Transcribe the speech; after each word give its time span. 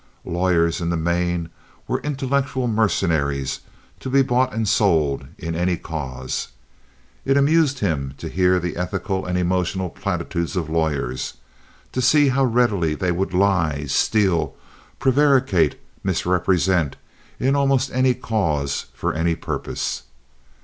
Lawyers 0.25 0.81
in 0.81 0.89
the 0.89 0.97
main 0.97 1.49
were 1.87 2.01
intellectual 2.01 2.67
mercenaries 2.67 3.59
to 3.99 4.09
be 4.09 4.23
bought 4.23 4.51
and 4.51 4.67
sold 4.67 5.27
in 5.37 5.53
any 5.53 5.77
cause. 5.77 6.47
It 7.23 7.37
amused 7.37 7.77
him 7.81 8.15
to 8.17 8.27
hear 8.27 8.59
the 8.59 8.77
ethical 8.77 9.27
and 9.27 9.37
emotional 9.37 9.91
platitudes 9.91 10.55
of 10.55 10.71
lawyers, 10.71 11.35
to 11.91 12.01
see 12.01 12.29
how 12.29 12.45
readily 12.45 12.95
they 12.95 13.11
would 13.11 13.35
lie, 13.35 13.83
steal, 13.85 14.55
prevaricate, 14.97 15.79
misrepresent 16.03 16.95
in 17.39 17.55
almost 17.55 17.91
any 17.93 18.15
cause 18.15 18.87
and 18.89 18.97
for 18.99 19.13
any 19.13 19.35
purpose. 19.35 20.01